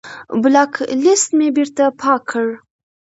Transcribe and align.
بلاک 0.41 0.73
لست 1.03 1.29
مې 1.37 1.47
بېرته 1.55 1.83
پاک 2.01 2.21
کړ. 2.31 2.47